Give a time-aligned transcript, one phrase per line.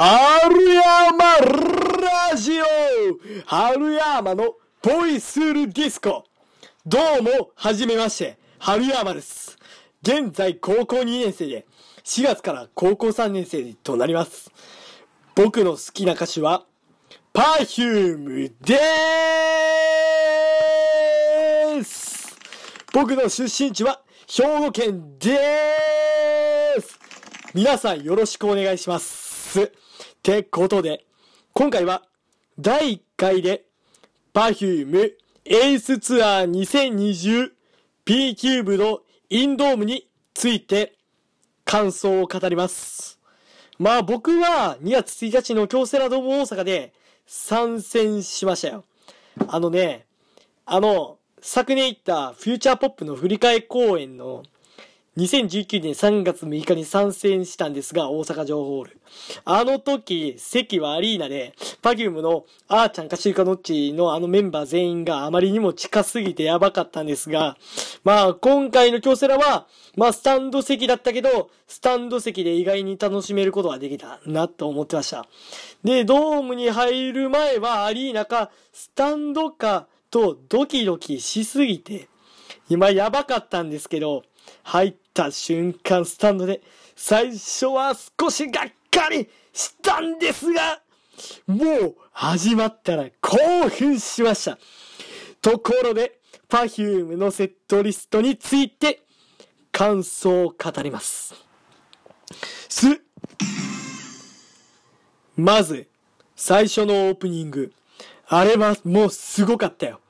[0.00, 0.14] 春
[0.74, 1.38] 山
[2.30, 2.64] ラジオ
[3.46, 6.22] 春山のボイスルディスコ
[6.86, 9.58] どうも、はじめまして、春山です。
[10.02, 11.66] 現在高校2年生で、
[12.04, 14.52] 4月から高校3年生となります。
[15.34, 16.64] 僕の好きな歌手は、
[17.32, 22.38] Perfume でーす
[22.92, 27.00] 僕の出身地は、兵庫県でーす
[27.52, 29.87] 皆さんよろしくお願いします。
[30.22, 31.04] てことで、
[31.52, 32.02] 今回は
[32.58, 33.64] 第1回で
[34.34, 35.12] Perfume
[35.44, 37.50] エースツアー
[38.04, 40.94] 2020P キューブのインドームについて
[41.64, 43.18] 感想を語ります。
[43.78, 46.92] まあ僕は2月1日の京セラドーム大阪で
[47.26, 48.84] 参戦しましたよ。
[49.46, 50.06] あのね、
[50.66, 54.42] あの、昨年行ったフューチャーポップの振り替え公演の
[55.18, 59.00] 2019年3月6日に参戦したんですが、大阪城ホール。
[59.44, 67.56] あの時、席はアリーナで、パギュームのあーちゃんかしるかのっちのあのメンバー全員があまりにも近すぎてやばかったんですが、
[68.04, 75.26] まあ今回の京セラは、まあスタンド席だったけど、スタンド席で意外に楽しめることができたなと思ってました。
[75.82, 82.08] で、ドームに入る前はアリーナか、スタンドかとドキドキしすぎて、
[82.68, 84.22] 今やばかったんですけど、
[84.62, 86.60] 入った瞬間スタンドで
[86.94, 90.80] 最初は少しがっかりしたんですが、
[91.48, 94.58] もう始まったら興奮しました。
[95.42, 99.02] ところで、Perfume のセットリストについて
[99.72, 101.34] 感想を語ります。
[102.68, 103.00] す、
[105.36, 105.88] まず、
[106.36, 107.72] 最初のオープニング。
[108.28, 110.00] あれはもうすごかったよ。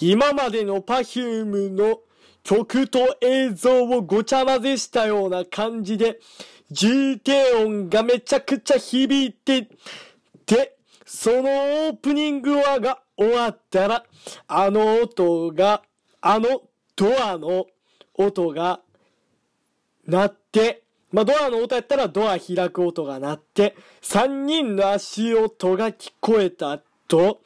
[0.00, 2.00] 今までの Perfume の
[2.42, 6.20] 曲と映像をごちゃ混ぜしたような感じで、
[6.70, 9.68] 重低音がめちゃくちゃ響いて、
[10.46, 14.04] で、そのオープニング話が終わったら、
[14.46, 15.82] あの音が、
[16.20, 16.62] あの
[16.96, 17.66] ドアの
[18.14, 18.80] 音が
[20.06, 20.82] 鳴って、
[21.12, 27.40] まあ、ドアの音やったらドア開く音が鳴って、三人の足音が聞こえたと、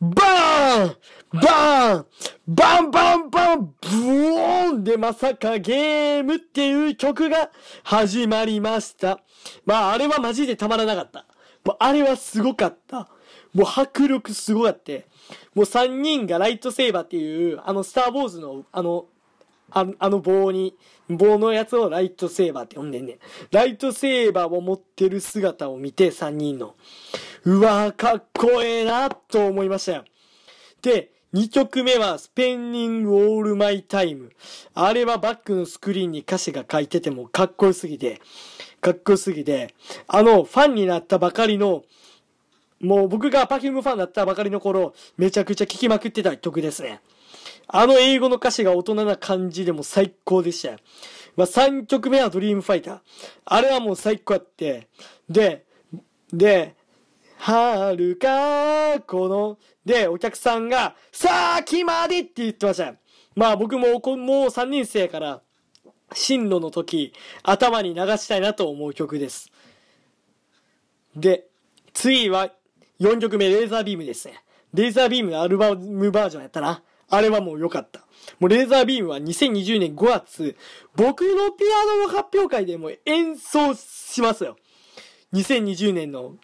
[0.00, 0.96] バーン
[1.32, 2.06] バーン
[2.46, 7.50] バンバンバンブオーンでまさかゲームっていう曲が
[7.82, 9.20] 始まりました。
[9.66, 11.26] まああれはマジでたまらなかった。
[11.64, 13.08] もうあれはすごかった。
[13.52, 15.06] もう迫力すごかって。
[15.54, 19.06] もう三人がライトセーバーっていう、あのスターウォーズのあの、
[19.70, 20.76] ああの棒に、
[21.10, 23.18] 棒のやつをライトセーバーって呼んでんね。
[23.50, 26.76] ライトセーバーを持ってる姿を見て、3人の。
[27.44, 30.04] うわー、かっこええな、と思いましたよ。
[30.82, 34.30] で、2曲目は、スペンニングオールマイタイム。
[34.74, 38.20] あれはバックのスクリーンに歌詞が書いててもかっこよすぎて、
[38.80, 39.74] かっこよすぎて、
[40.06, 41.84] あの、ファンになったばかりの、
[42.80, 47.00] もう僕が Perfume ファンだったばかりの頃、めちゃくちゃ聴きまくってた曲ですね。
[47.66, 50.78] あの英語の歌詞が大人な感じでも最高でしたよ。
[51.36, 53.00] まあ、3曲目はドリームファイター。
[53.44, 54.88] あれはもう最高やって。
[55.28, 55.66] で、
[56.32, 56.77] で、
[57.38, 62.94] はるか、この、で、お客さんが、先までって言ってました。
[63.36, 64.00] まあ僕も、もう
[64.48, 65.40] 3人生から、
[66.12, 67.12] 進路の時、
[67.44, 69.50] 頭に流したいなと思う曲です。
[71.14, 71.46] で、
[71.92, 72.50] 次は
[73.00, 74.42] 4曲目、レーザービームですね。
[74.74, 76.82] レーザービームのアルバムバージョンやったな。
[77.08, 78.00] あれはもう良かった。
[78.40, 80.56] もうレーザービームは2020年5月、
[80.96, 84.56] 僕のピアノの発表会でも演奏しますよ。
[85.32, 86.36] 2020年の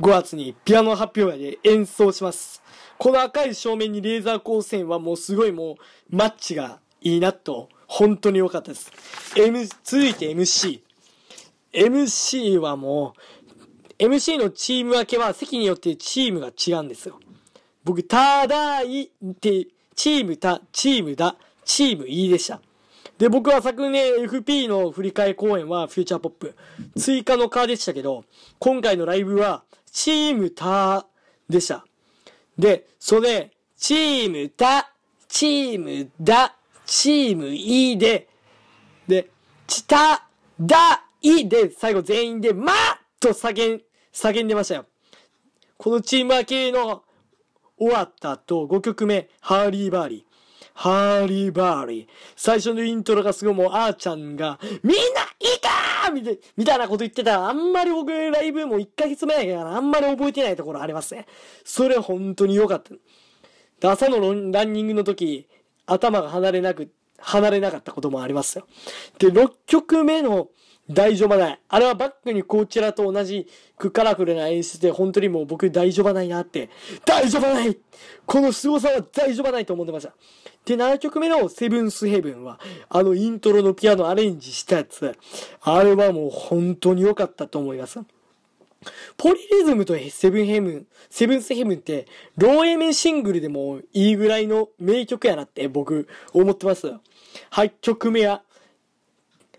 [0.00, 2.62] 5月にピアノ発表会で演奏します。
[2.98, 5.76] この赤い正面にレーザー光線はもうすごいもう
[6.16, 8.92] マッチがいいなと、本当に良かったです。
[9.36, 10.80] M、続いて MC。
[11.72, 13.14] MC はも
[13.98, 17.18] う、MC のチーム分けは席によってチームが違うんですよ。
[17.82, 22.60] 僕、ただいって、チームた、チームだ、チームいいでした。
[23.16, 26.54] で、僕は昨年 FP の振り替え公演はフューチャーポップ。
[26.98, 28.24] 追加のカーでしたけど、
[28.58, 29.64] 今回のライブは
[29.96, 31.06] チームた
[31.48, 31.82] でした。
[32.58, 34.92] で、それ、チームた、
[35.26, 36.54] チームだ、
[36.84, 38.28] チームいで、
[39.08, 39.30] で、
[39.66, 40.28] ちた、
[40.60, 42.74] だ、いで、最後全員で、ま
[43.18, 43.82] と叫ん、
[44.12, 44.84] 叫んでましたよ。
[45.78, 47.02] このチーム分けの
[47.78, 50.22] 終わった後、5曲目、ハーリーバーリー。
[50.74, 52.06] ハーリーバーリー。
[52.36, 61.26] 最初のイントロがすごいもう、あーちゃんが、みんないいかーみたいみたいなこと言ってたら、あんまり僕ライブも1ヶ月前やから、あんまり覚えてないところありますね。
[61.64, 62.94] それ本当に良かった。
[63.80, 64.20] で朝の
[64.50, 65.48] ランニングの時、
[65.86, 68.66] 頭が離れなく、離れなかったこともありますよ。
[69.18, 70.48] で、6曲目の
[70.90, 71.60] 大丈夫ない。
[71.68, 73.46] あれはバックにこちらと同じ
[73.76, 76.70] くカラフルな演出で本当にもう僕大丈夫ないなって。
[77.04, 77.76] 大丈夫ない
[78.24, 80.14] この凄さは大丈夫ないと思ってました。
[80.64, 85.16] で、7曲目のセブンスヘブンは、あのイントロのピアノアレンジしたやつ。
[85.60, 88.00] あれはもう本当に良かったと思います。
[89.16, 92.06] ポリリズムとセブンヘブン、 Seventh Heaven って、
[92.36, 96.92] 両A面シングルでもいいぐらいの名曲やなって僕思ってます。
[97.50, 98.42] 8曲目は、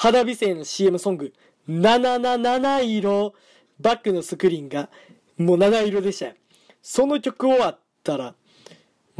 [0.00, 1.34] 肌美精の CM ソング、
[1.68, 3.34] 777色、
[3.78, 4.88] バックのスクリーンが、
[5.36, 6.34] もう7色でしたよ。
[6.80, 8.34] その曲終わったら、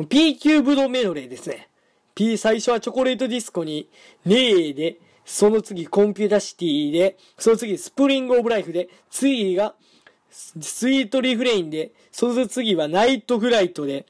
[0.09, 1.69] P 級ブドメドレーですね。
[2.15, 3.91] P 最初はチョコレートディスコに、
[4.25, 4.97] ネーで、
[5.27, 9.75] その次コンピュータシティで、その次 Spring of Life で、次が
[10.31, 14.07] Sweet Refrain で、その次は Night Flight で、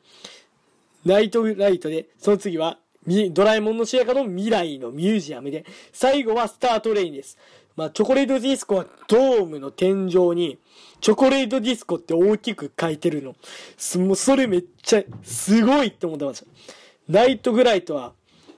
[1.05, 7.39] Night Flight で、その次はドラえもんの主役の未来のミュージアムで、最後は Star Train です。
[7.77, 10.59] まあ、チョコレートディスコはドームの天井に、
[11.01, 13.35] チョコレートディスコって大きく書いてるの。
[13.79, 16.47] すもうそれめっちゃすごいって思ってました。
[17.09, 18.13] Night Flight は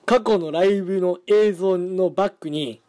[0.05, 2.81] 過去のライブの映像のバックに、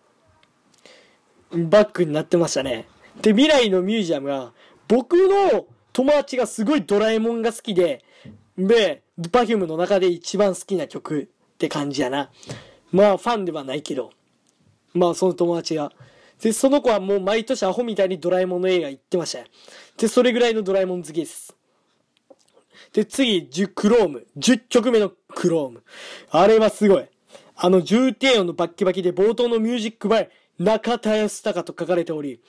[1.52, 2.88] バックになってましたね。
[3.22, 4.54] で、未来のミュージアムは、
[4.88, 8.04] 僕の友達がすごいドラえもんが好きで、
[8.58, 12.30] で、 Perfume の中で一番好きな曲って感じやな。
[12.92, 14.12] まあ、ファンではないけど。
[14.94, 15.92] まあ、その友達が。
[16.42, 19.44] で、その子はもう毎年アホみたいにドラえもんの映画行ってました。
[19.98, 21.56] で、それぐらいのドラえもん好きです。
[22.92, 24.28] で、次、10クローム。
[24.38, 25.84] 10曲目のクローム。
[26.30, 27.08] あれはすごい。
[27.56, 30.30] あの重低音のバッキバキで冒頭のミュージックバイ、
[30.60, 32.42] 中田康隆と書かれており、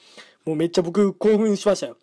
[0.45, 1.97] もうめっちゃ僕興奮しましたよ。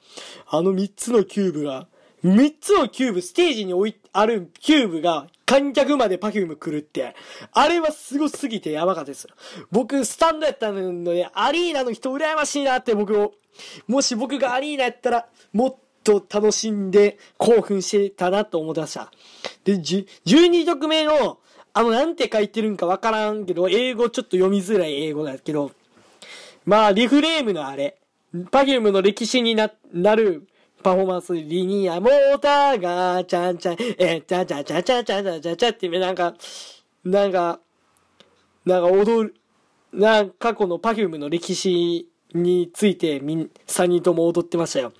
[0.47, 1.87] あの3つのキューブが、
[2.23, 7.15] 3つのキューブ、ステージに置い、あるキューブが観客まで Perfume 来るって、
[7.51, 9.27] あれはすごすぎてやばかったです。
[9.71, 13.33] 僕、スタンドやったので、アリーナの人羨ましいなって僕を、
[13.87, 19.11] もし僕がアリーナやったら、もっと楽しんで興奮してたなと思ってました。
[19.63, 21.39] で、12曲目の、
[21.73, 25.71] あの、なんて書いてるんかわからんけど、英語ちょっと読みづらい英語だけど、
[26.65, 27.97] まあ、 Reframe のあれ、
[28.51, 30.47] Perfumeの歴史にな、なる
[30.81, 36.33] パフォーマンス、リニアモーターが、ちゃんちゃん、えー、ちゃちゃちゃちゃちゃちゃちゃちゃって、なんか、
[37.03, 37.59] なんか、
[38.65, 39.35] なんか踊る、
[39.93, 44.93] なん、過去の Perfume の歴史についてみん、3人とも踊ってましたよ。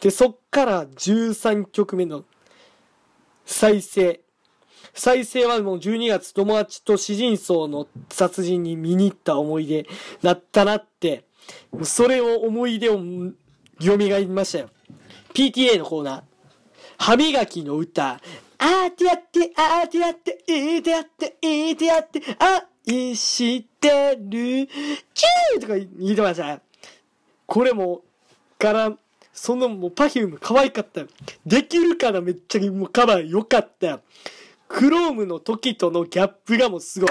[0.00, 2.24] で、そっから13曲目の
[3.44, 4.20] 再生。
[4.92, 9.86] 再生はもう12月友達と詩人層の殺人に見に行った思い出
[10.22, 11.24] だったなって、
[11.82, 12.98] それを思い出を
[13.80, 14.70] 蘇りましたよ。
[15.34, 16.22] PTA のコーナー。
[16.96, 18.20] 歯磨きの歌。
[18.58, 22.22] あーてやって、あーてやって、いいてやって、いいてやって、
[22.86, 24.68] 愛してる、
[25.12, 26.60] チューとか言ってました。
[27.46, 28.02] これも、
[28.58, 28.92] から、
[29.32, 31.02] そのもうパフューム可愛かった。
[31.44, 34.00] できるからめっちゃもうカバー良かった。
[34.68, 37.10] クロームの時とのギャップがもうすごい。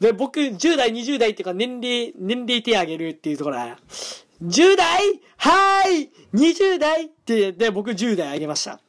[0.00, 3.58] で、僕、10代、20代っていうか、年齢、年齢手上げるっていうところ、
[4.42, 8.80] 10代はーい !20 代って、で、僕10代あげました。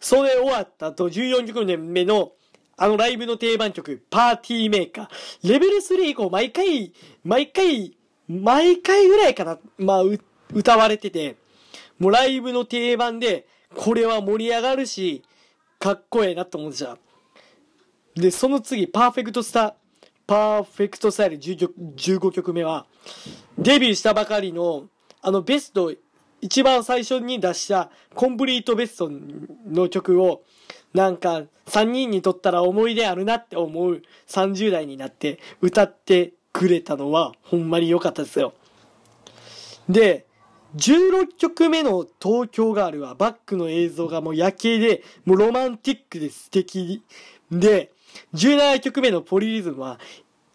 [0.00, 2.32] それ終わった後、14曲目の、
[2.76, 5.48] あのライブの定番曲、パーティーメーカー。
[5.48, 6.92] レベル3以降、毎回、
[7.24, 7.96] 毎回、
[8.28, 10.02] 毎回ぐらいかな、まあ、
[10.52, 11.36] 歌われてて、
[11.98, 15.22] もうライブの定番で、これは盛り上がるし、
[15.78, 16.98] かっこええなと思ってた。
[18.16, 19.74] で、その次、パーフェクトスター、
[20.26, 22.86] パーフェクトスタイル15曲目は、
[23.58, 24.88] デビューしたばかりの、
[25.20, 25.92] あのベスト、
[26.40, 29.10] 一番最初に出したコンプリートベスト
[29.66, 30.42] の曲を、
[30.92, 38.52] なんか3人にとったら思い出あるなって思う30代になって歌ってくれたのはほんまに良かったですよ。
[39.88, 40.26] で、
[40.76, 47.02] 16曲目の東京ガールはバックの映像がもう夜景でもうロマンティックで素敵
[47.50, 47.92] で、
[48.34, 49.98] 17曲目のポリリズムは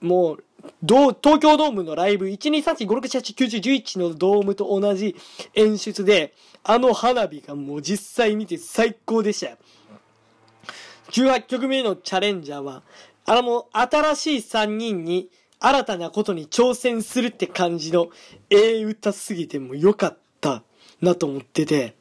[0.02, 0.44] もう
[0.88, 5.16] 東京ドームのライブ、1234567891011のドームと同じ
[5.54, 6.34] 演出で、
[6.64, 9.58] あの花火がもう実際見て最高でしたよ。
[11.12, 12.84] 18曲目のチャレンジャーは、
[13.26, 18.10] あのもう新しい3人に新たなことに挑戦するって感じの
[18.50, 20.64] ええ歌すぎても良かった
[21.02, 21.96] なと思ってて、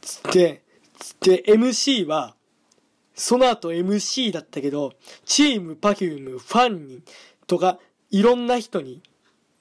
[0.00, 0.62] つって、
[0.98, 2.34] つって MC は、
[3.18, 4.92] その後 MC だったけど、
[5.24, 7.02] チーム、パフューム、ファンに、
[7.48, 7.78] とか、
[8.10, 9.02] いろんな人に、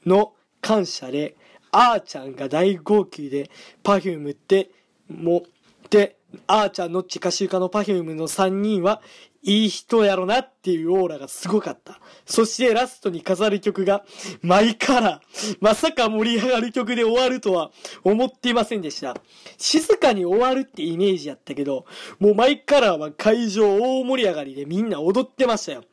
[0.06, 1.36] の感謝で、
[1.72, 3.50] あーちゃんが大号泣で、
[3.82, 4.70] Perfumeって、
[5.10, 5.44] も、
[5.90, 9.02] で、あーちゃん、の地下、集家の Perfumeの3人は、
[9.48, 12.02] いい人やろなっていうオーラがすごかった。
[12.26, 14.04] そしてラストに飾る曲が、
[14.42, 15.58] MY COLOR。
[15.62, 17.72] まさか盛り上がる曲で終わるとは
[18.04, 19.16] 思っていませんでした。
[19.58, 21.86] 静かに終わるってイメージやったけど、
[22.20, 25.86] もう MY COLORは会場大盛り上がりでみんな踊ってましたよ。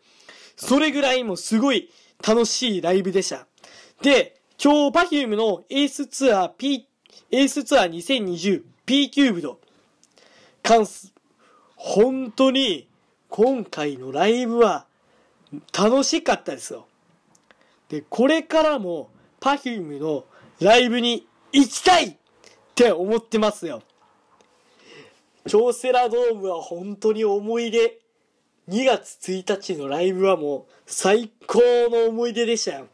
[0.57, 1.91] それぐらいもすごい
[2.27, 3.47] 楽しいライブでした。
[4.03, 6.89] で、今日 Perfume のエースツアー P、
[7.31, 9.61] エースツアー 2020P キューブド、
[10.61, 11.15] 関す、
[11.77, 12.89] 本当に
[13.37, 14.87] 今回のライブは
[15.77, 16.87] 楽しかったですよ。
[17.89, 19.11] で、これからも
[19.41, 20.25] Perfume の
[20.61, 22.17] ライブに行きたいっ
[22.77, 23.83] て思ってますよ。
[25.49, 27.99] 京セラドームは本当に思い出。
[28.69, 31.59] 2月1日のライブはもう最高
[31.91, 32.87] の思い出でしたよ。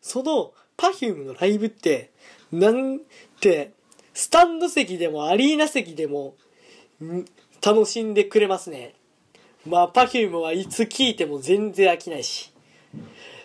[0.00, 2.10] その Perfume のライブって、
[2.50, 2.98] なん
[3.40, 3.74] て、
[4.12, 6.34] スタンド席でもアリーナ席でも、
[7.64, 8.94] 楽しんでくれますね。
[9.64, 12.52] まあ、Perfume はいつ聴いても全然飽きないし。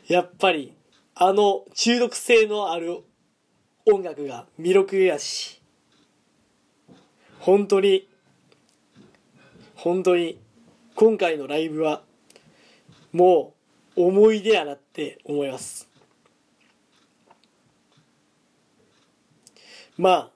[0.08, 0.74] やっぱり、
[1.14, 3.04] あの中毒性のある
[3.86, 5.62] 音楽が魅力やし。
[7.40, 8.10] 本当に、
[9.76, 10.40] 本当に、
[10.96, 12.02] 今回のライブは、
[13.14, 13.54] も
[13.96, 15.88] う、思い出やなって思います。
[19.96, 20.32] まあ、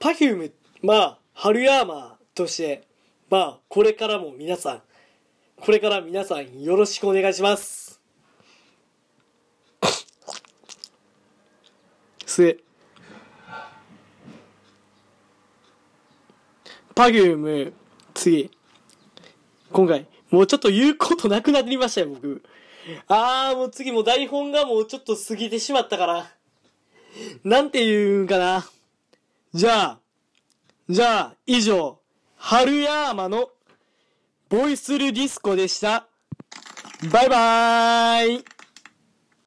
[0.00, 0.52] Perfume、
[0.82, 2.82] まあ、春ヤーマーとして、
[3.30, 4.82] まあ、これからも皆さん、
[5.60, 8.00] これから皆さんよろしくお願いします。
[12.26, 12.58] す
[16.96, 17.72] パギューム、
[18.14, 18.50] 次。
[19.70, 22.42] 今回、もうちょっと言うことなくなりましたよ、僕。
[23.06, 26.32] あー、もう次も台本がもうちょっと過ぎてしまったから。
[27.44, 28.68] なんて言うんかな。
[29.54, 30.00] じゃあ、
[30.90, 31.98] じゃあ、以上、
[32.36, 33.50] 春山の
[34.48, 36.06] ボイスルディスコでした。
[37.12, 38.44] バイバーイ